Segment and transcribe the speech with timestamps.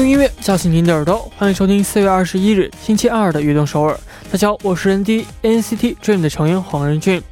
[0.00, 3.92] 用音乐叫醒您的耳朵，欢迎收听四月二十一日星期二的《悦动首尔》。
[4.32, 7.22] 大家好，我是人 D NCT Dream 的成员黄仁俊。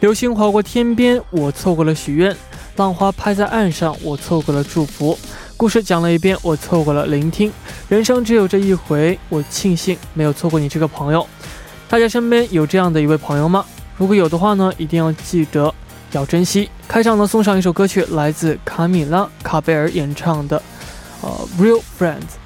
[0.00, 2.34] 流星划过天边，我错过了许愿；
[2.76, 5.18] 浪花拍在岸上，我错过了祝福。
[5.54, 7.52] 故事讲了一遍，我错过了聆听。
[7.90, 11.26] 人生只有这一回，我庆幸没有错过你这个朋友。
[11.90, 13.62] 大家身边有这样的一位朋友吗？
[13.98, 15.74] 如果有的话呢，一定要记得
[16.12, 16.70] 要珍惜。
[16.88, 20.62] 开场呢，送上一首歌曲，来自卡米拉·卡贝尔演唱的。
[21.22, 22.38] uh, real friends.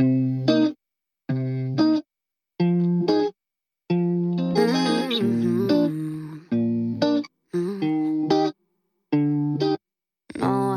[0.00, 0.72] Mm-hmm.
[5.12, 6.38] Mm-hmm.
[7.54, 8.40] Mm-hmm.
[10.42, 10.72] Oh,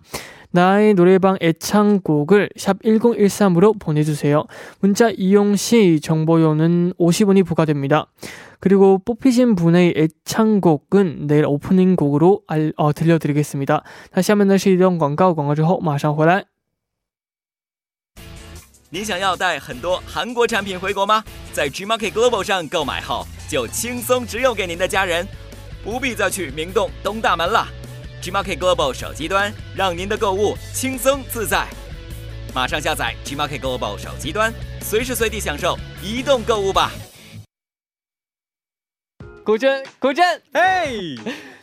[0.50, 4.44] 나의 노래방 애창곡을 샵 1013으로 보내주세요.
[4.80, 8.06] 문자 이용 시 정보료는 50원이 부과됩니다.
[8.58, 13.82] 그리고 뽑히신 분의 애창곡은 내일 오프닝 곡으로 알, 어, 들려드리겠습니다.
[14.10, 16.46] 다시 한번 다시 이동 광고 광고 之后马上回来。
[18.90, 21.22] 你想要带很多韩国产品回国吗？
[21.52, 25.27] 在 Gmarket Global 上购买后， 就轻松直邮给您的家人，
[25.83, 27.67] 不必再去明洞东大门了。
[28.19, 31.67] Gmarket Global 手机端，让您的购物轻松自在。
[32.51, 36.93] 马上下载 Gmarket Global 手机端，随时随地享受移动购物吧。
[39.43, 41.15] 古筝，古筝，嘿！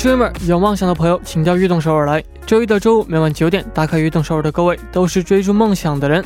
[0.00, 2.22] 哥们儿有梦想的朋友，请到运动首尔来。
[2.46, 6.24] 周一到周五每晚九点，打开运动首尔的各位，都是追逐梦想的人。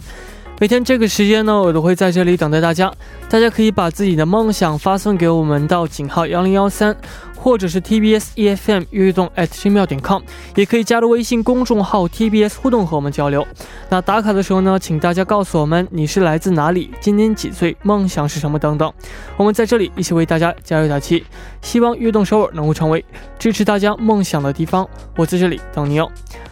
[0.61, 2.93] 每天这个时间呢，我都会在这里等待大家。
[3.31, 6.95] 大家可以把自己的梦想发送给我们到井号幺零幺三。
[7.43, 10.23] 或者是 TBS EFM 悦动 at 新妙点 com，
[10.55, 13.45] 也可以加入微信公众号 TBS 互动和我们交流。
[13.89, 18.93] 那打卡的时候呢，请大家告诉我们你是来自哪里，今年几岁，梦想是什么等等。
[19.37, 21.25] 我们在这里一起为大家加油打气，
[21.61, 23.05] 希望悦动首尔能够成为
[23.41, 24.89] 支持大家梦想的地方。
[25.17, 26.09] 我在这里等你哦。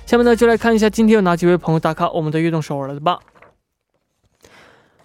[0.07, 3.17] 下面呢，就来看一下今天有哪几位朋友打卡我们的悦动首尔了吧。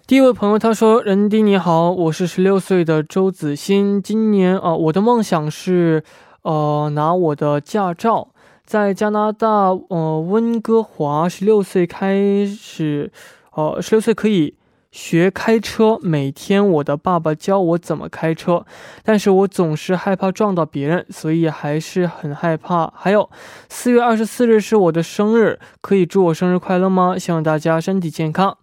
[0.06, 6.04] 第一位朋友他说：“任迪你好，我是十六岁的周子欣，今年啊，我的梦想是，
[6.42, 8.28] 呃，拿我的驾照，
[8.64, 9.48] 在加拿大
[9.88, 13.10] 呃温哥华，十六岁开始，
[13.56, 14.54] 呃，十六岁可以。”
[14.92, 18.64] 学开车，每天我的爸爸教我怎么开车，
[19.02, 22.90] 但是我总是害怕撞到别人，所以还是很害怕。
[22.96, 23.28] 还有，
[23.68, 27.18] 四月二十四日是我的生日，可以祝我生日快乐吗？
[27.18, 28.56] 希望大家身体健康。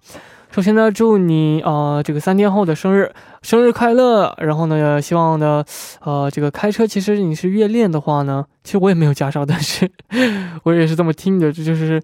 [0.53, 3.11] 首先呢，祝你啊这个三天后的生日
[3.41, 4.31] 生日快乐。
[4.37, 5.65] 然后呢，希望呢，
[6.01, 9.89] 呃，这个开车其实你是越练的话呢，其实我也没有驾照，但是
[10.61, 12.01] 我也是这么听的，这就是。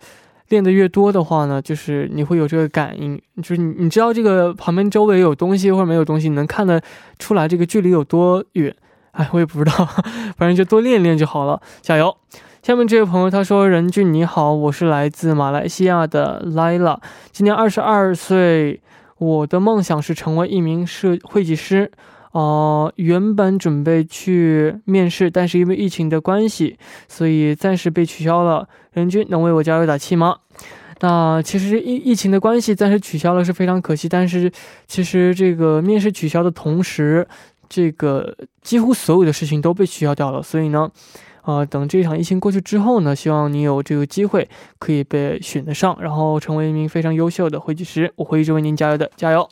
[0.48, 6.82] 练得越多的话呢，就是你会有这个感应，就是你你知道这个旁边周围有东西或者没有东西，你能看得
[7.20, 8.76] 出来这个距离有多远。
[9.12, 9.86] 哎，我也不知道，
[10.38, 12.18] 反正就多练练就好了，加油！
[12.70, 17.00] 下面这位朋友他说：“任俊你好，我是来自马来西亚的 Lila，
[17.32, 18.80] 今年二十二岁，
[19.18, 21.92] 我的梦想是成为一名设会计师。”
[22.32, 26.78] 哦，原本准备去面试，但是因为疫情的关系，
[27.08, 28.70] 所以暂时被取消了。
[28.92, 30.36] 任君能为我加油打气吗？
[31.00, 34.52] 那其实疫疫情的关系暂时取消了是非常可惜，但是
[34.86, 37.28] 其实这个面试取消的同时，
[37.68, 40.44] 这个几乎所有的事情都被取消掉了。
[40.44, 40.88] 所以呢，
[41.49, 44.49] 呃，等这场疫情过去之后呢，希望你有这个机会
[44.79, 48.13] 可以被选得上，然后成为一名非常优秀的会计师。
[48.17, 49.49] 我会一直为您加油的，加油！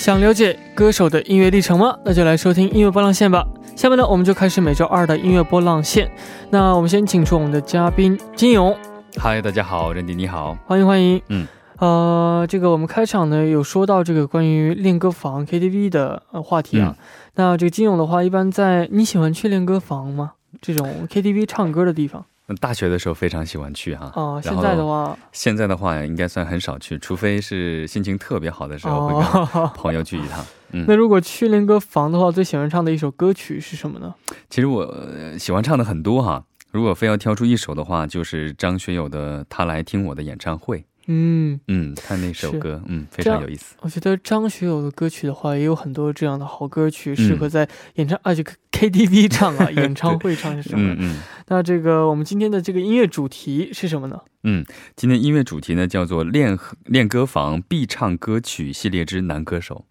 [0.00, 1.94] 想了解歌手的音乐历程吗？
[2.06, 3.46] 那就来收听音乐波浪线吧。
[3.76, 6.10] 下面呢，我们就开始每周二的音乐波浪线。
[6.48, 8.74] 那我们先请出我们的嘉宾金勇。
[9.18, 11.20] 嗨，大家好，任迪你好，欢迎欢迎。
[11.28, 16.96] 嗯，呃，这个我们开场呢有说到这个关于练歌房 KTV 的呃话题啊。
[17.34, 20.32] 那这个金勇的话，一般在你喜欢去练歌房吗？
[20.62, 22.24] 这种 KTV 唱歌的地方？
[22.56, 24.12] 大学的时候非常喜欢去哈。
[24.14, 30.44] 哦，现在的话，现在的话应该算很少去，除非是心情特别好的时候会跟朋友聚一趟。
[30.72, 34.14] 嗯，那如果去练歌房的话，最喜欢唱的一首歌曲是什么呢？
[34.48, 34.94] 其实我
[35.38, 40.78] 喜欢唱的很多哈，如果非要挑出一首的话，就是张学友的《他来听我的演唱会》。
[41.12, 43.74] 嗯嗯，他那首歌嗯非常有意思。
[43.80, 50.92] 我觉得张学友的歌曲的话，也有很多这样的好歌曲，适合在演唱啊，就 KTV 唱啊， 演唱会唱是什么？
[50.94, 51.16] 嗯嗯。
[51.48, 54.20] 那这个我们今天的这个音乐主题是什么呢？
[54.44, 54.64] 嗯，
[54.94, 59.84] 今天音乐主题呢叫做练练歌房必唱歌曲系列之男歌手。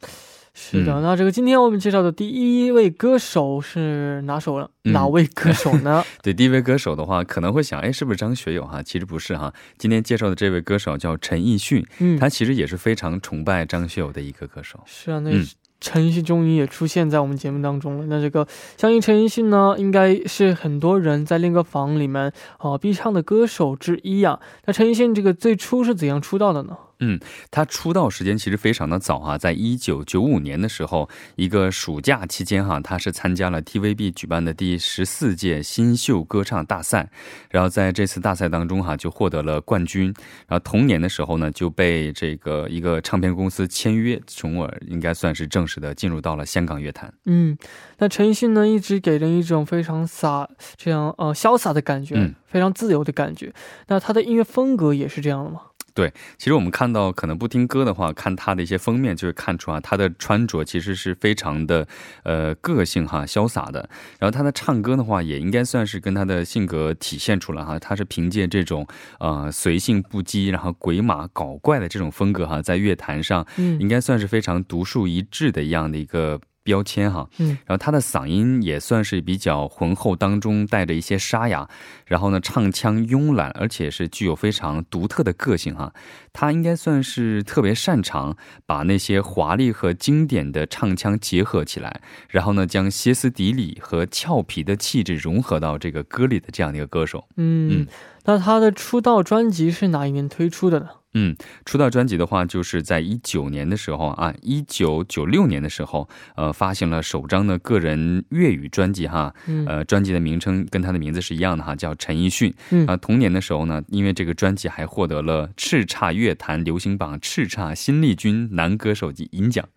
[0.62, 4.70] 是的，那这个今天我们介绍的第一位歌手是哪首了？
[4.84, 6.04] 哪位歌手呢？
[6.22, 8.84] 对，第一位歌手的话，可能会想，哎，是不是张学友哈？
[8.84, 9.54] 其实不是哈。
[9.78, 14.78] 今天介绍的这位歌手叫陈奕迅，嗯，他其实也是非常崇拜张学友的一个歌手。
[14.86, 15.32] 是啊，那
[15.80, 18.06] 陈奕迅终于也出现在我们节目当中了。
[18.08, 18.46] 那这个
[18.76, 24.42] 相信陈奕迅呢，应该是很多人在练歌房里面啊必唱的歌手之一啊。
[24.66, 26.76] 那陈奕迅这个最初是怎样出道的呢？
[27.00, 37.10] 嗯，他出道时间其实非常的早哈，在一九九五年的时候，一个暑假期间哈，他是参加了 TVB 举办的第十四届新秀歌唱大赛，
[37.50, 40.14] 然后在这次大赛当中哈，就获得了冠军。
[40.48, 47.14] 然后同年的时候呢，就被这个一个唱片公司签约，从而应该算是正式的进入到了香港乐坛。
[47.26, 47.58] 嗯，
[48.00, 53.54] 那陈奕迅呢，一直给人一种非常洒这样呃潇洒的感觉，非常自由的感觉。
[53.88, 55.62] 那他的音乐风格也是这样的吗？
[56.00, 61.86] 对，其实我们看到，可能不听歌的话，看他的一些封面就会看出啊，他的穿着其实是非常的，
[62.24, 63.90] 呃，个性哈，潇洒的。
[64.18, 67.78] 然后他的唱歌的话，也应该算是跟他的性格体现出来哈。
[67.78, 68.88] 他是凭借这种
[69.20, 76.40] 呃随性不羁，然后鬼马搞怪的这种风格哈，在乐坛上，嗯，应该算是非常独树一帜的一样的一个。
[76.70, 81.68] 标签哈，嗯，然后他的嗓音也算是比较浑厚，当中带着一些沙哑，
[82.06, 85.92] 然后呢，唱腔慵懒，而且是具有非常独特的个性哈。
[86.32, 97.28] 他应该算是特别擅长把那些华丽和经典的唱腔结合起来，然后呢，将歇斯底里和俏皮的气质融合到这个歌里的这样的一个歌手。
[97.38, 97.88] 嗯，
[98.26, 100.90] 那他的出道专辑是哪一年推出的呢？
[101.14, 101.36] 嗯，
[101.66, 109.34] 出道专辑的话，就是在一九年的时候啊，一九九六年的时候，呃，发行了首张的个人粤语专辑哈，
[109.66, 112.54] 呃，专辑的名称跟他的名字是一样的哈，叫陈奕迅。
[112.70, 112.86] 嗯。
[112.86, 119.68] 啊，同年的时候呢，因为这个专辑还获得了叱咤乐坛流行榜叱咤新力军男歌手及银奖，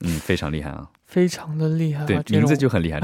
[0.00, 3.00] 嗯，非常厉害啊，非常的厉害、啊，对，名字就很厉害，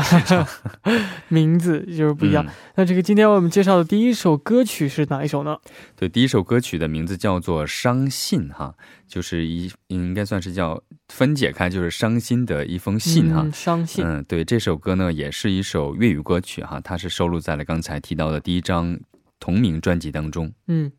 [1.29, 2.45] 名字就是不一样。
[2.45, 5.57] 嗯那这个今天为我们介绍的第一首歌曲是哪一首呢？
[5.95, 8.75] 对，第一首歌曲的名字叫做《伤信》哈，
[9.07, 13.43] 就是一应该算是叫分解开，就是伤心的一封信哈。
[13.45, 14.05] 嗯伤信。
[14.05, 18.99] 嗯，对，这首歌呢也是一首粤语歌曲哈，它是收录在了刚才提到的第一张
[19.38, 20.50] 同名专辑当中。
[20.67, 20.90] 嗯，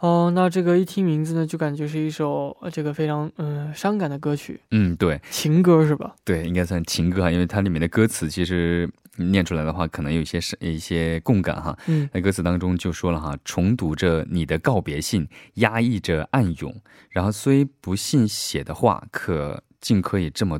[0.00, 6.14] 哦，那这个一听名字呢，就感觉是一首呃这个非常嗯、呃伤感的歌曲，嗯，对情歌是吧？
[6.24, 11.78] 对，应该算情歌哈，因为它里面的歌词其实念出来的话，可能有一些是一些共感哈。
[11.86, 16.74] 嗯在歌词当中就说了哈，重读着你的告别信，压抑着暗涌，
[17.10, 20.58] 然后虽不信写的话，可竟可以这么。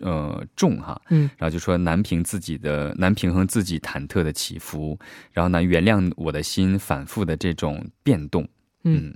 [0.00, 4.98] 呃，重哈，嗯，然后就说难平自己的难平衡自己忐忑的起伏，
[5.32, 8.48] 然后呢，原谅我的心反复的这种变动，
[8.84, 9.14] 嗯，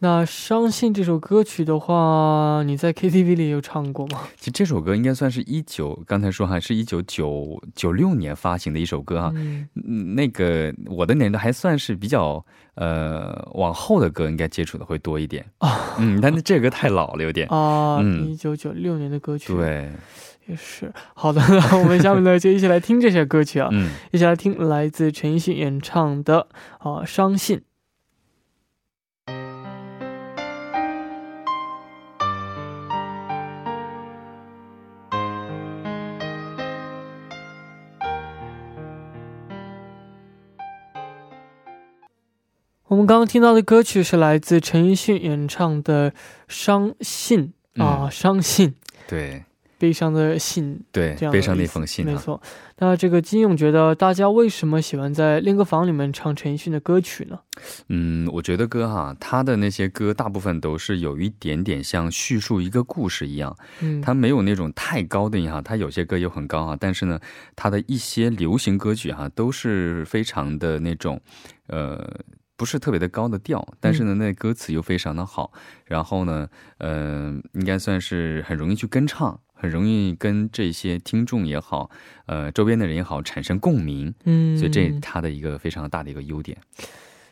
[0.00, 4.20] 那《伤心》这首歌曲的话，你在 KTV 里有唱过吗？
[4.36, 9.32] 其实这首歌应该算是一九，刚才说哈，是一九九九六年发行的一首歌哈。
[9.34, 15.96] 嗯，嗯那个我的年代还算是比较呃往后的歌，应该接触的会多一点啊。
[15.98, 17.48] 嗯，但是这个太老了，有点。
[17.48, 19.90] 啊，嗯一九九六年的歌曲，，对，
[20.46, 20.92] 也是。
[21.14, 26.46] 好的，那我们下面呢就一起来听这些歌曲啊， 嗯，一起来听来自陈奕迅演唱的
[26.78, 27.58] 啊《伤心》。
[42.94, 46.12] 我们刚刚听到的歌曲是来自陈奕迅演唱的
[46.46, 47.52] 《伤信》
[47.84, 48.72] 啊，嗯伤信，
[49.08, 49.42] 对
[49.78, 52.12] 悲伤的信，对这，样悲伤的一封信啊。
[52.12, 52.40] 没错。
[52.78, 57.36] 那这个金勇觉得大家为什么喜欢在练歌房里面唱陈奕迅的歌曲呢？
[57.88, 67.18] 嗯，我觉得歌哈，他的那些歌大部分都是有一点点像叙述一个故事一样，嗯，他没有那种太高的音哈，他有些歌又很高啊，但是呢，
[67.56, 71.20] 他的一些流行歌曲哈都是非常的那种，
[71.66, 72.20] 呃。
[72.56, 75.52] 不是特别的高的调，但是呢，那歌词又非常的好，
[75.86, 81.90] 然后呢，呃，应该算是很容易去跟唱，很容易跟这些听众也好，
[82.26, 86.56] 呃，周边的人也好产生共鸣，嗯，所以这他的一个非常大的一个优点。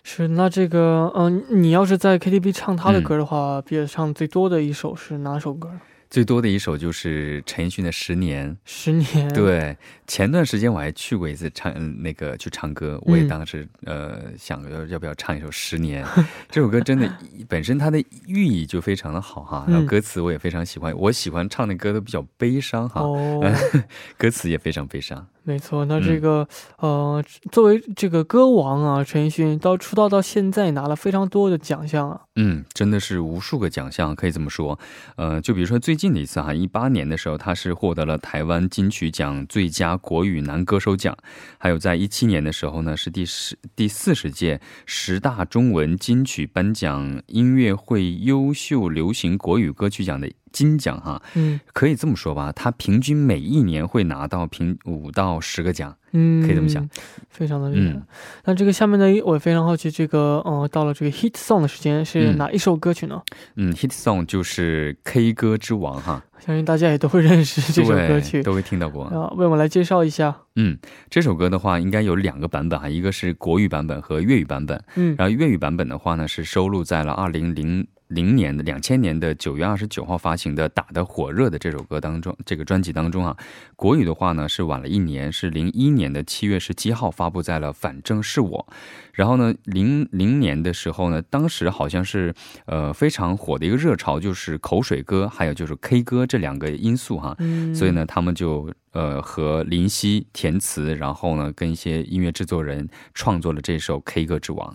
[0.05, 5.81] 是那这个嗯、你要是在 KTV 唱他的歌的话，比如唱最多的一首是哪首歌呢？
[6.13, 8.51] 最多的一首就是陈奕迅的《十年》。
[8.67, 9.75] 十年，，对，
[10.07, 16.05] 前段时间我还去过一次唱嗯那个去唱歌，我也当时、呃想着要不要唱一首《十年》
[16.53, 17.11] 这首歌，真的
[17.49, 23.43] 本身它的寓意就非常的好哈，然后嗯歌词我也非常喜欢，我喜欢唱的歌都比较悲伤哈，哦，
[24.19, 25.27] 歌词也非常悲伤。
[25.45, 25.85] 没错。
[25.87, 32.21] 那这个、呃，作为这个歌王啊，陈奕迅到出道到现在拿了非常多的奖项啊。
[32.37, 34.79] 嗯，真的是无数个奖项，可以这么说。
[35.17, 41.17] 呃，就比如说最近的一次哈，一八年的时候，他是获得了台湾金曲奖最佳国语男歌手奖，
[41.59, 51.21] 还有在一七年的时候呢，是第十第四十届十大中文金曲颁奖音乐会优秀流行国语歌曲奖的金奖哈。
[51.35, 55.97] 嗯可以这么说吧，他平均每一年会拿到平五到十个奖。
[56.15, 56.87] 嗯，可以这么想，
[57.31, 57.95] 非常的厉害。
[57.95, 58.03] 嗯
[58.45, 63.23] 那这个下面呢，我也非常好奇，这个呃，到了这个 hit song 的时间是嗯哪一首歌曲呢？
[63.57, 68.43] 嗯，hit song 就是 K 歌之王哈，相信大家也都会认识这首歌曲。
[68.43, 69.05] 都会听到过。
[69.05, 70.37] 啊，为我们来介绍一下。
[70.57, 70.77] 嗯，
[71.09, 74.85] 这首歌的话应该有两个版本哈，一个是国语版本和粤语版本。
[74.97, 83.37] 嗯然后粤语版本的话呢，是收录在了二零零零年的两千年的九月二十九号发行的《打得火热》的这首歌当中，这个专辑当中啊。
[83.75, 88.67] 国语的话呢是晚了一年，是零一年的七月十七号发布在了《反正是我》。
[89.15, 92.35] 然后呢，零零年的时候呢，当时好像是
[92.67, 97.35] 呃非常火的一个热潮，就是口水歌，还有就是 K 歌这两个因素哈。
[97.39, 104.75] 嗯，所以呢，他们就呃和林夕填词，然后呢跟一些音乐制作人创作了这首《K 歌之王》。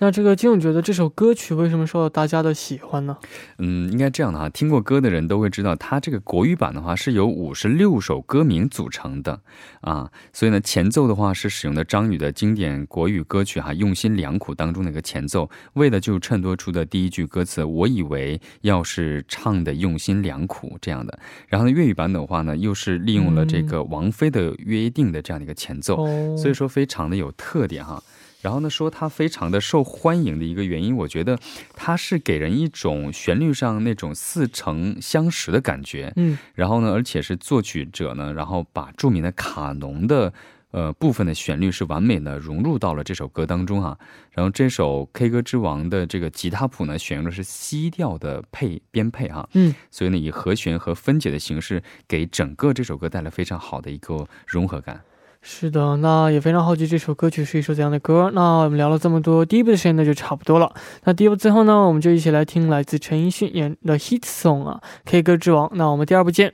[0.00, 3.16] 那这个金勇觉得这首歌曲为什么受到大家的喜欢呢？
[3.58, 9.40] 嗯，应该这样的哈，听过歌的人都会知道，它这个国语版的话是由五十六首歌名组成的
[9.80, 21.18] 啊，所以呢，前奏的话是使用的张宇的经典国语歌曲哈《用心良苦》当中的一个前奏，为的就衬托出的第一句歌词，我以为要是唱的用心良苦这样的。
[21.48, 28.00] 然后呢，粤语版的话呢，又是利用了这个王菲的约定的这样的一个前奏，哦，所以说非常的有特点哈。
[28.40, 31.38] 然后呢，说它非常的受欢迎的一个原因，我觉得
[31.74, 36.12] 它是给人一种旋律上那种似曾相识的感觉。
[36.16, 40.32] 嗯，然后呢，而且是作曲者呢，然后把著名的卡农的
[40.70, 43.98] 呃部分的旋律是完美的融入到了这首歌当中哈。
[44.30, 49.48] 然后这首 K 歌之王的这个吉他谱呢，选用的是 C 调的配编配哈。
[49.54, 55.02] 嗯，所以呢，以和弦和分解的形式，给整个这首歌带来非常好的一个融合感。
[55.50, 58.30] 是的，那也非常好奇这首歌曲是一首怎样的歌。
[58.34, 60.70] 那我们聊了这么多，第一部的时间那就差不多了。
[61.04, 65.70] 那第一部最后呢，我们就一起来听来自陈奕迅演的 hit song 啊，K 歌之王。
[65.74, 66.52] 那我们第二部见。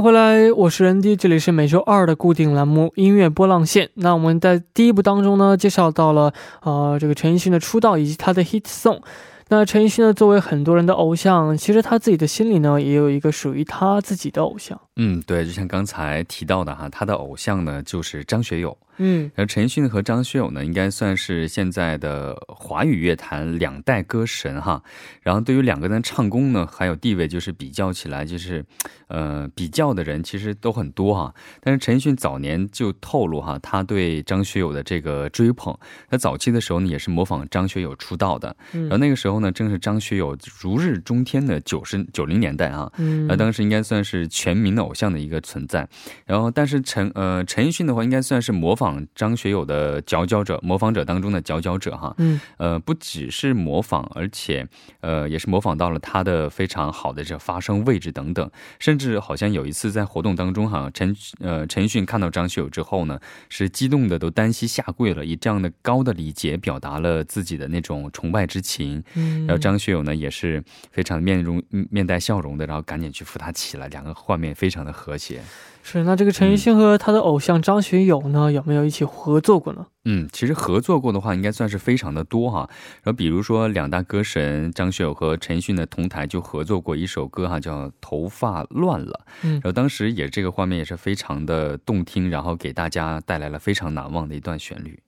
[0.00, 3.90] 回来，我是任迪，这里是每周二的固定栏目音乐波浪线。
[3.94, 9.00] 那我们在第一部当中呢，介绍到了呃这个陈奕迅的出道以及他的 hit song。
[9.48, 14.80] 那陈奕迅呢，作为很多人的偶像，其实他自己的心里呢，也有一个属于他自己的偶像。
[15.02, 18.76] 嗯，对，就像刚才提到的哈，他的偶像呢就是张学友。
[19.02, 24.82] 嗯，然后陈奕迅和张学友呢，应该算是现在的华语乐坛两代歌神哈。
[25.22, 28.62] 然后对于两个人唱功呢，还有地位，就是比较起来，就是
[29.06, 31.34] 呃比较的人其实都很多哈。
[31.62, 35.74] 但是陈奕迅早年就透露哈，他对张学友的这个追捧，
[36.10, 38.54] 他早期的时候呢，也是模仿张学友出道的。
[38.70, 42.92] 然后那个时候呢，正是张学友如日中天的九十九零年代啊。
[42.98, 45.88] 嗯，那当时应该算是全民的偶像的一个存在。
[46.26, 52.12] 然后，但是陈呃陈奕迅的话，应该算是模仿张学友的佼佼者，模仿者当中的佼佼者哈。
[52.18, 54.66] 嗯，呃，不只是模仿，而且
[55.00, 58.50] 呃也是模仿到了他的非常好的这发声位置等等。
[58.80, 69.02] 甚至好像有一次在活动当中哈，陈呃陈奕迅看到张学友之后呢，是激动的都单膝下跪了，以这样的高的礼节表达了自己的那种崇拜之情。
[69.14, 75.40] 嗯，然后张学友呢也是非常面容面带笑容的，然后赶紧去扶他起来，两个画面非常的和谐。
[75.82, 79.86] 是那这个陈奕迅和他的偶像张学友呢，有没有一起合作过呢？
[80.04, 82.68] 嗯，其实合作过的话，应该算是非常的多哈。
[83.02, 89.20] 然后比如说两大歌神张学友和陈奕迅的同台就合作过一首歌哈，叫《头发乱了》。
[89.42, 95.00] 嗯然后当时也这个画面也是非常的动听，然后给大家带来了非常难忘的一段旋律。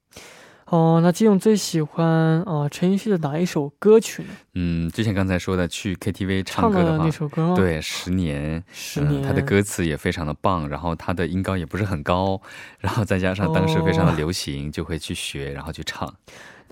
[0.73, 4.29] 哦，那金勇最喜欢啊、呃陈奕迅的哪一首歌曲呢？
[4.55, 8.65] 嗯，就像刚才说的，去 KTV 唱歌的话那，首歌吗？，对，十年。
[8.73, 9.21] 十年。
[9.21, 12.41] 嗯，他的歌词也非常的棒，然后他的音高也不是很高，
[12.79, 16.11] 然后再加上当时非常的流行，就会去学，然后去唱。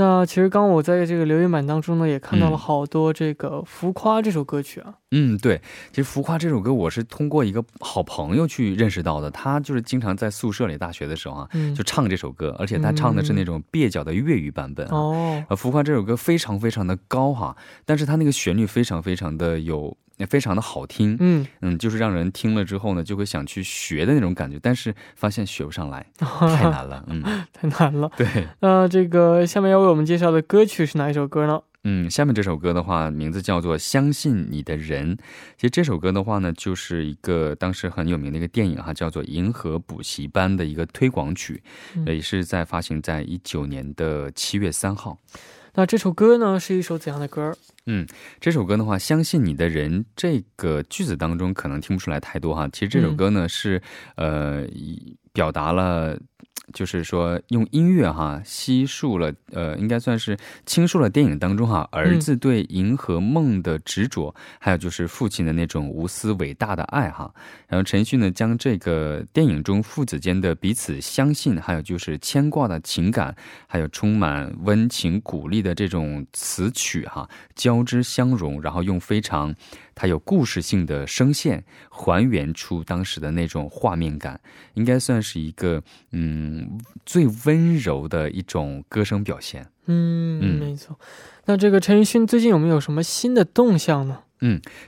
[0.01, 4.95] 那其实刚刚我在这个留言板当中呢，也看到了嗯好多这个《浮夸》这首歌曲啊。
[5.11, 5.61] 嗯，对，
[5.91, 14.97] 其实《浮夸》这首歌我是通过一个好朋友去认识到的，他就是经常在宿舍里，大学的时候啊，嗯，就唱这首歌，而且他唱的是那种蹩脚的粤语版本啊。
[14.97, 19.95] 哦，呃，《浮夸》这首歌非常非常的高哈，但是它那个旋律非常非常的有，
[20.27, 21.17] 非常的好听。
[21.21, 27.05] 嗯，嗯，就是让人听了之后呢，就会想去学的那种感觉，但是发现学不上来， 太难了。
[27.09, 28.11] 嗯， 太难了。
[28.17, 28.27] 对。
[28.61, 31.61] 那这个下面要为我们介绍的歌曲是哪一首歌呢？
[31.85, 35.17] 嗯，下面这首歌的话，名字叫做《相信你的人》。
[35.57, 41.63] 其实这首歌的话呢，就是一个当时很有名的一个电影哈，叫做《银河补习班》的一个推广曲，
[41.97, 45.17] 嗯也是在发行在一九年的七月三号。
[45.75, 47.57] 那这首歌呢是一首怎样的歌？
[47.87, 48.07] 嗯
[48.41, 52.69] 这首歌的话，《相信你的人》这个句子当中可能听不出来太多哈。
[52.73, 53.81] 其实这首歌呢、是
[54.17, 56.19] 呃以表达了。
[56.73, 67.33] 就是说，用音乐哈悉数了，呃，应该算是倾诉了电影当中哈儿子对银河梦的执着，还有就是父亲的那种无私伟大的爱哈。
[67.69, 73.35] 然后陈奕迅呢，将这个电影中父子间的彼此相信，还有就是牵挂的情感，
[73.67, 79.55] 还有充满温情鼓励的这种词曲哈，交织相融，然后用非常
[80.01, 84.41] 它有故事性的声线还原出当时的那种画面感，
[84.73, 85.83] 应该算是一个
[86.13, 89.67] 嗯最温柔的一种歌声表现。
[89.85, 90.99] 嗯，嗯没错。
[91.45, 94.21] 那这个陈奕迅最近有没有什么新的动向呢？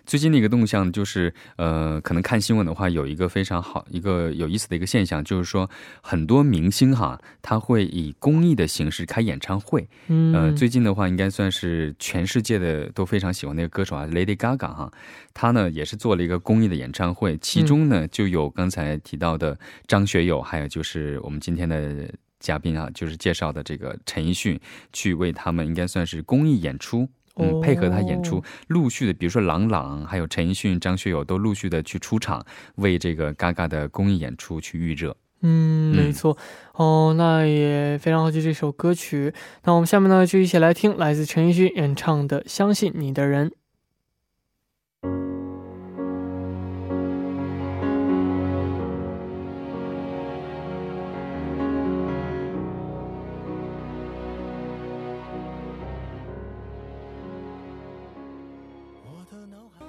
[0.06, 5.68] 最近的一个动向就是，呃，可能看新闻的话，有一个非常好、一个有意思的一个现象，就是说
[6.00, 9.86] 很多明星哈，他会以公益的形式开演唱会。
[10.08, 14.92] 嗯，呃，最近的话，应该算是全世界的都非常喜欢那个歌手啊，Lady Gaga 哈，
[15.34, 22.08] 她呢也是做了一个公益的演唱会，其中呢就有刚才提到的张学友，还有就是我们今天的。
[22.42, 24.58] 嘉宾啊，就是介绍的这个陈奕迅，
[24.92, 32.44] 去为他们应该算是公益演出，嗯，哦配合他演出，陆续的，比如说朗朗，还有陈奕迅、张学友都陆续的去出场，
[32.76, 35.16] 为这个嘎嘎的公益演出去预热。
[35.40, 36.36] 嗯，嗯没错。
[36.74, 39.34] 哦，那也非常好奇这首歌曲。
[39.64, 43.50] 那我们下面呢，就一起来听来自陈奕迅演唱的《相信你的人》。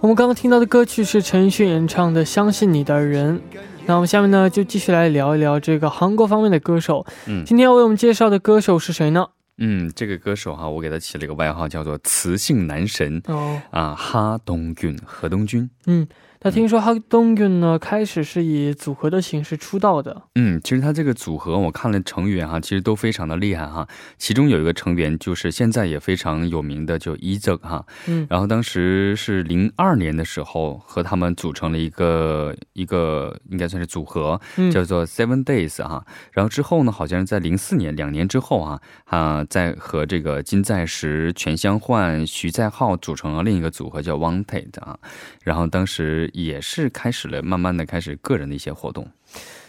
[0.04, 3.40] 我们刚刚听到的歌曲是陈奕迅演唱的《相信你的人》。
[3.86, 7.06] 那我们下面呢，就继续来聊一聊这个韩国方面的歌手。
[7.26, 9.28] 嗯今天要为我们介绍的歌手是谁呢？
[9.60, 15.70] 嗯，这个歌手哈，我给他起了一个外号，叫做“磁性男神哦，”啊，哈东俊，何东君。
[15.86, 16.06] 嗯，
[16.46, 20.24] 那听说哈东俊呢，开始是以组合的形式出道的。
[20.36, 23.88] 嗯，其实他这个组合我看了成员哈，其实都非常的厉害哈。
[24.18, 27.86] 其中有一个成员就是现在也非常有名的，就伊泽哈。
[28.08, 36.06] 嗯然后当时是零二年的时候，和他们组成了一个一个应该算是组合，嗯，叫做 Seven Days 哈。
[36.34, 45.00] 然后之后呢，好像是在零四年两年之后啊啊，在和这个金在石、全相焕、徐在浩组成了另一个组合叫 Wanted 啊。
[45.44, 49.08] 然后当时也是开始了慢慢的开始个人的一些活动。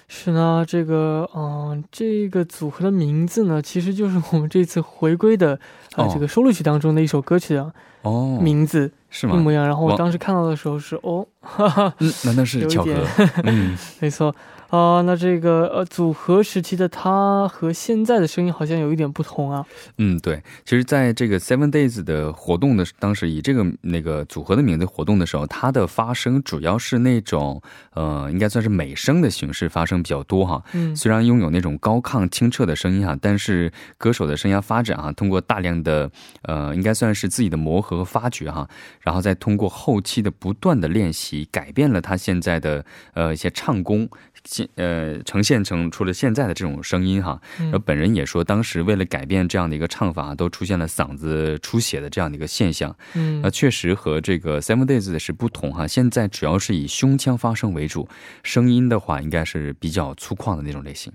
[0.06, 5.58] 是呢，这个嗯、这个组合的名字呢，其实就是我们这次回归的
[5.96, 7.72] 呃、哦这个收录曲当中的一首歌曲的
[8.02, 9.34] 哦，名字是吗？
[9.34, 9.66] 一模一样。
[9.66, 12.92] 然后我当时看到的时候是哦，哈哈，嗯，难道是巧合？
[13.44, 14.34] 嗯，没错。
[14.74, 19.64] 啊、那这个呃组合时期的他和现在的声音好像有一点不同啊。
[19.98, 30.60] 嗯，对，其实，在这个 Seven Days 的活动的当时，以这个那个组合的名字活动的时候，它的发声主要是那种呃，应该算是美声的形式发声比较多哈。
[30.72, 36.10] 嗯虽然拥有那种高亢清澈的声音哈，但是歌手的生涯发展啊，通过大量的
[36.42, 38.68] 呃，应该算是自己的磨合和发掘哈，
[39.02, 44.08] 然后再通过后期的不断的练习，改变了他现在的呃一些唱功，
[44.44, 47.40] 现呃呈现成出了现在的这种声音哈。
[47.58, 52.94] 嗯然后本人也说，当时为了改变这样的一个唱法，都出现了嗓子出血的这样的一个现象。
[53.14, 55.86] 嗯那确实和这个 Seven Days 的是不同哈。
[55.86, 58.08] 现在主要是以胸腔发声为主，
[58.42, 61.12] 声音的话应该是比较粗犷的那种类型。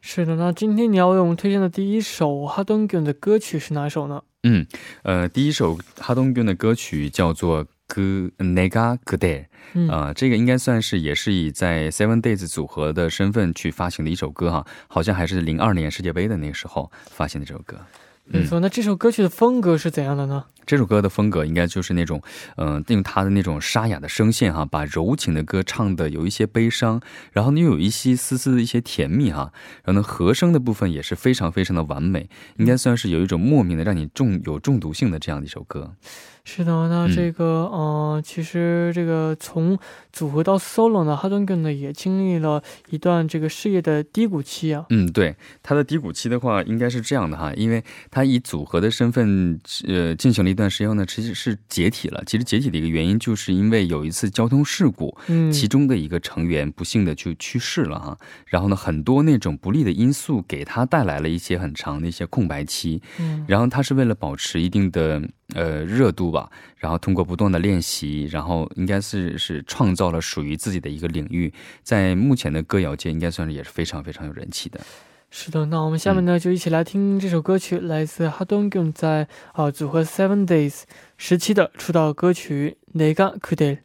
[0.00, 0.34] 是的。
[0.34, 4.22] 那今天你要为我们推荐的第一首哈东 n 的歌曲是哪首呢？
[4.42, 4.66] 嗯，
[5.04, 9.45] 呃，第一首哈东 n 的歌曲叫做《그 내가 그대》。
[9.73, 17.77] 嗯啊、这个应该算是也是以在 Seven Days 组合的身份去发行的一首歌哈，好像还是零二年世界杯的那个时候发行的这首歌。
[18.23, 18.59] 没错。
[18.59, 20.45] 那这首歌曲的风格是怎样的呢？
[20.66, 22.22] 这首歌的风格应该就是那种，
[22.56, 27.00] 嗯、用他的那种沙哑的声线哈，把柔情的歌唱的有一些悲伤，
[27.32, 29.52] 然后呢又有一些丝丝的一些甜蜜哈，
[29.84, 35.94] 然后呢和声的部分也是非常非常的完美，应该算是有一种莫名的让你中有中毒性的这样的一首歌。
[36.44, 39.78] 是的，那嗯这个呃，其实这个从
[40.12, 44.84] 组合到 solo 呢，哈顿根呢也经历了一段这个事业的低谷期啊。
[44.90, 52.22] 嗯，对，他的低谷期的话，应该是这样的哈，因为他以组合的身份，呃，进行了一段时间后呢，其实是解体了。
[52.24, 58.16] 其实解体的一个原因，就是因为有一次交通事故，嗯，其中的一个成员不幸的就去世了哈。
[58.46, 63.02] 然后呢，很多那种不利的因素给他带来了一些很长的一些空白期。
[63.18, 65.20] 嗯然后他是为了保持一定的
[65.54, 74.80] 呃热度吧，然后通过不断的练习，然后应该是是创造了属于自己的一个领域，在目前的歌谣界应该算是也是非常非常有人气的。
[75.31, 80.83] 是的，那我们下面呢、就一起来听这首歌曲，来自哈东俊在啊、组合 Seven Days
[81.17, 83.77] 时期的出道歌曲《내가그댈》。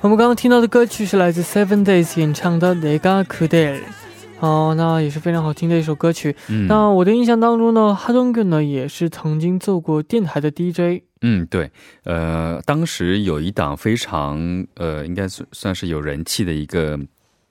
[0.00, 3.80] 我们刚刚听到的歌曲是来自 Seven Days 演唱的《내가그댈》，
[4.39, 6.35] 哦，那也是非常好听的一首歌曲。
[6.49, 11.03] 嗯，那我的印象当中呢，哈东根呢也是曾经做过电台的 DJ。
[11.21, 11.71] 嗯，对，
[12.03, 16.99] 呃，当时有一档非常呃，应该算算是有人气的一个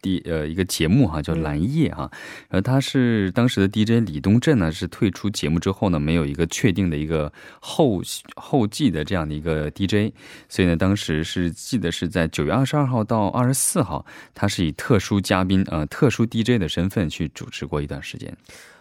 [0.07, 1.47] 第呃一个节目哈，叫嗯。
[1.47, 2.11] 蓝夜哈，
[2.49, 8.03] 然后他是当时的 DJ 李东镇呢，是退出节目之后呢，没有一个确定的一个后
[8.35, 10.12] 后继的这样的一个 DJ，
[10.49, 18.37] 所以呢，当时是记得是在九月二十二号到二十四号，他是以特殊嘉宾呃特殊 DJ 的身份去主持过一段时间。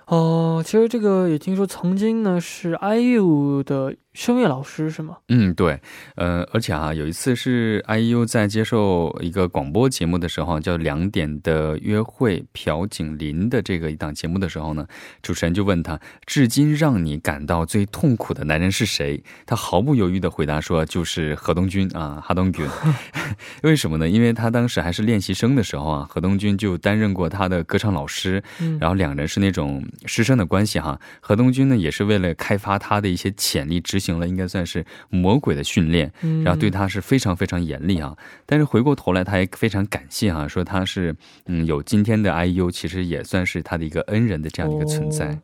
[0.07, 5.17] 哦，其实这个也听说曾经呢是 IU 的声乐老师是吗？
[5.29, 5.79] 嗯，对，
[6.15, 14.87] 呃，而且啊，有一次是 IU 在接受一个广播节目的时候，叫《两点的约会》朴槿林的这个一档节目的时候呢，
[15.21, 19.21] 主持人就问他，至今让你感到最痛苦的男人是谁？
[19.45, 22.65] 他毫不犹豫的回答说，就是何东君啊，哈东君。
[23.63, 24.07] 为什么呢？
[24.07, 28.41] 因为他当时还是练习生的时候啊，何东君就担任过他的歌唱老师，
[28.79, 29.83] 然后两人是那种。
[30.06, 36.12] 师生的关系哈，何东君呢也是为了开发他的一些潜力，执行了应该算是魔鬼的训练，
[36.44, 38.16] 然后对他是非常非常严厉啊。
[38.46, 41.14] 但是回过头来，他也非常感谢哈，说他是
[41.46, 45.38] 嗯有今天的 IU，其实也算是他的一个恩人的这样的一个存在。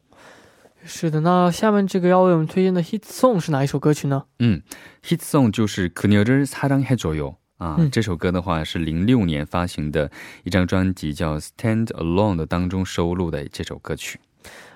[0.89, 4.23] 是的，那下面这个要为我们推荐的 hit song 是哪一首歌曲呢？
[4.39, 4.63] 嗯，
[5.03, 10.09] hit song 就是그녀를사랑해줘요啊，这首歌的话是零六年发行的
[10.45, 14.21] 一张专辑叫 Stand Alone 的当中收录的这首歌曲。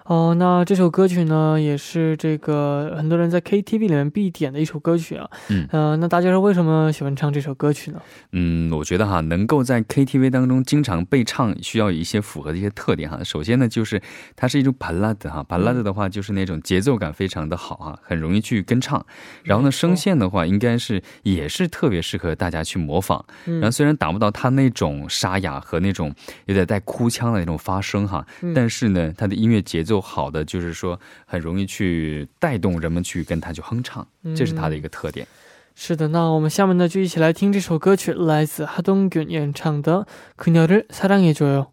[0.06, 5.28] 哦，那这首歌曲呢，也是这个很多人在 KTV 里面必点的一首歌曲啊。
[5.50, 8.00] 嗯，呃，那大家是为什么喜欢唱这首歌曲呢？
[8.32, 13.24] 嗯，我觉得哈，能够在 KTV 当中经常被唱，需要有一些符合的一些特点哈。
[13.24, 14.00] 首先呢，就是
[14.36, 19.04] 它是一种 ballad 哈，ballad 的话就是那种节奏感非常的好啊，很容易去跟唱。
[19.42, 23.26] 然后呢，声线的话，应该是也是特别适合大家去模仿。
[23.46, 26.14] 然后虽然达不到他那种沙哑和那种
[26.46, 29.95] 有点带哭腔的那种发声哈，但是呢，他的音乐节奏。
[30.01, 35.27] 好的，就是说很容易去带动人们去跟他去哼唱，这是他的一个特点。
[35.75, 40.07] 是的，那我们下面呢就一起来听这首歌曲，来自哈东君演唱的《
[40.43, 41.67] 그녀를사랑해줘요》。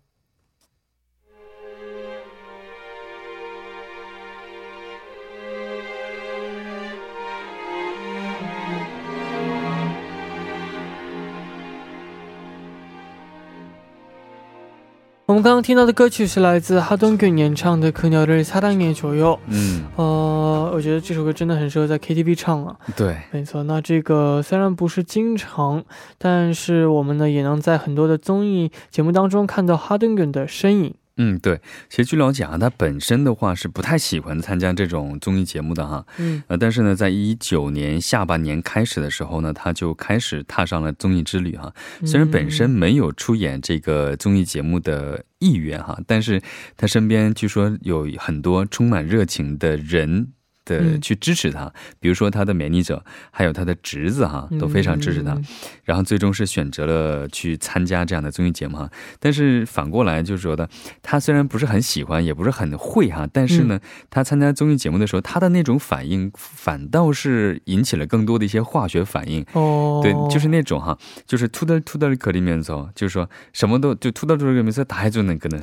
[15.32, 19.32] 我们刚刚听到的歌曲是来自哈东根演唱的《可鸟的撒旦眼左右》。
[19.46, 22.76] 嗯，呃，我觉得这首歌真的很适合在 KTV 唱啊。
[22.94, 23.62] 对，没错。
[23.62, 25.82] 那这个虽然不是经常，
[26.18, 30.94] 但是我们呢也能在很多的综艺节目当中看到哈东根的身影。
[31.16, 36.06] 嗯，对，其实据了解啊，他本身的话是不太喜欢参加这种综艺节目的哈。
[36.18, 41.72] 嗯，呃，但是呢，在一九年下半年开始的时候呢，他就开始踏上了综艺之旅哈。
[42.06, 46.40] 虽然本身没有出演这个综艺节目的意愿哈，但是
[46.76, 50.28] 他身边据说有很多充满热情的人。
[50.64, 55.36] 的去支持他，比如说他的美丽者，还有他的侄子哈，都非常支持他。
[55.84, 58.88] 然后最终是选择了去参加这样的综艺节目哈。
[59.18, 60.68] 但是反过来就是说的，
[61.02, 69.44] 他虽然不是很喜欢，也不是很会哈，但是呢，他参加综艺节目的时候，他的那种反应反倒是引起了更多的一些化学反应。
[69.54, 70.96] 哦，对，就是那种哈，
[71.26, 75.60] 就是突的突的壳里面走，就是说什么都就突到这个里面打还就能可能，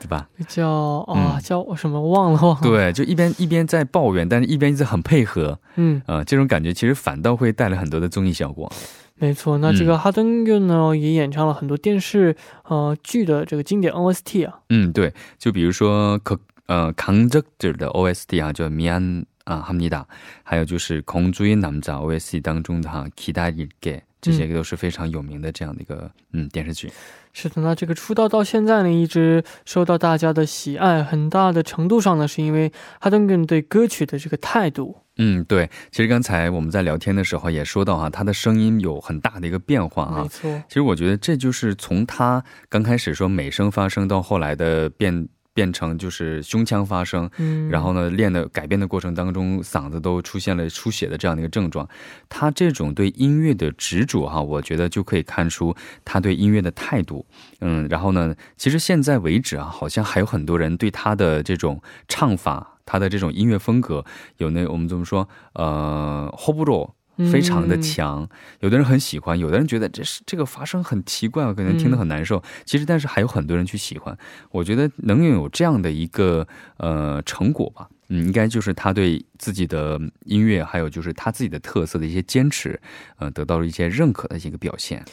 [0.00, 0.28] 对吧？
[0.48, 0.68] 叫
[1.06, 2.60] 啊叫什么忘了忘了。
[2.60, 3.83] 对，就一边一边在。
[3.91, 8.71] 抱怨，但是一边一直很配合，嗯啊，这种感觉其实反倒会带来很多的综艺效果。
[9.15, 14.59] 没错，那这个哈登哥呢，也演唱了很多电视呃剧的这个经典 OST 啊。
[14.69, 20.05] 嗯，对，就比如说可呃강적들的 OST 啊，叫미안啊哈尼达，
[20.43, 24.01] 还有就是공주의남자 OST 当中的哈기다릴 게。
[24.21, 26.91] 这些都是非常有名的这样的一个嗯电视剧。
[27.36, 34.96] 是的，那这个出道到现在呢，一直受到大家的喜爱，很大的程度上呢，是因为哈登根对歌曲的这个态度。
[35.16, 35.68] 嗯，对。
[35.90, 40.22] 其实刚才我们在聊天的时候也说到哈，他的声音有很大的一个变化啊。
[40.22, 40.62] 没错。
[40.68, 45.28] 其实我觉得这就是从他刚开始说美声发声到后来的变。
[45.54, 51.88] 变成就是胸腔发声，嗯，然后呢，练的改变的过程当中，嗓子都出现了出血的这样的一个症状。
[52.28, 57.24] 他这种对音乐的执着哈，我觉得就可以看出他对音乐的态度。
[57.60, 64.04] 嗯，然后呢，其实现在为止啊，好像还有很多人对他的这种唱法，他的这种音乐风格，
[64.38, 66.90] 有那我们怎么说，呃，hold 不住。
[67.30, 68.28] 非常的强，
[68.60, 72.42] 有的人很喜欢，有的人觉得这是这个发声很奇怪，可能听得很难受。
[72.64, 74.16] 其实，但是还有很多人去喜欢。
[74.50, 76.46] 我觉得能拥有这样的一个
[76.78, 82.80] 呃成果吧，嗯，应该就是他对自己的音乐，还有就是他自己的特色的一些坚持，
[83.18, 85.04] 呃，得到了一些认可的一个表现。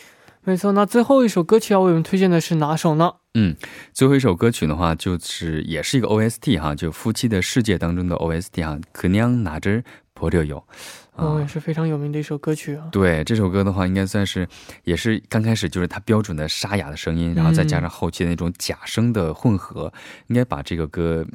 [0.43, 3.13] 没错，那最后一首歌曲要为我们推荐的是哪首呢？
[3.35, 3.55] 嗯，
[3.93, 10.65] 最后一首歌曲的话，就是也是一个 OST 哈，就《夫妻的世界》当中的 OST 哈，可娘拿着婆着有。
[11.15, 12.87] 哦，也是非常有名的一首歌曲啊。
[12.91, 14.47] 对这首歌的话，应该算是
[14.83, 19.93] 也是刚开始就是它标准的沙哑的声音，然后再加上后期的那种假声的混合，
[20.27, 21.25] 应该把这个歌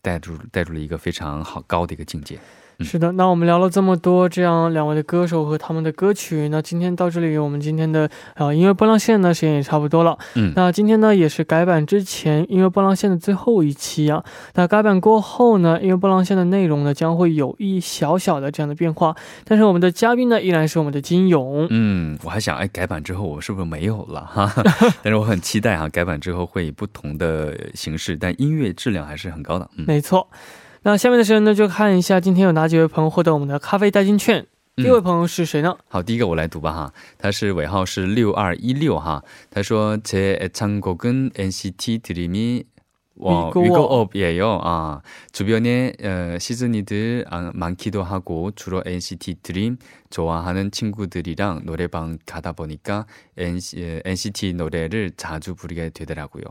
[0.00, 2.38] 带出带出了一个非常好高的一个境界。
[2.84, 10.16] 是的，那我们聊了这么多，这样两位的歌手和他们的歌曲，那今天到这里，我们今天的啊音乐波浪线呢时间也差不多了。
[10.36, 14.22] 嗯，那今天呢也是改版之前音乐波浪线的最后一期啊。
[14.54, 21.66] 那改版过后呢，音乐波浪线的内容呢将会有一小小的这样的变化，但是我们的嘉宾呢依然是我们的金勇。
[21.70, 24.52] 嗯，我还想，哎，改版之后我是不是没有了哈？
[25.02, 29.68] 但是我很期待啊，改版之后会以不同的形式，但音乐质量还是很高的。
[29.76, 30.28] 嗯，没错。
[30.87, 34.45] 那下面的时间呢，就看一下今天有哪几位朋友获得我们的咖啡代金券。
[34.75, 35.77] 第一位朋友是谁呢？
[35.87, 42.63] 好，第一个我来读吧哈，他是尾号是六二一六哈，他说제애창곡은 NCT 드림이
[43.18, 44.60] 와, 위거업이에요.
[44.62, 45.00] 아,
[45.32, 49.76] 주변에 어, 시즌이들 아, 많기도 하고 주로 NCT 드림
[50.10, 56.44] 좋아하는 친구들이랑 노래방 가다 보니까 NC, NCT 노래를 자주 부르게 되더라고요.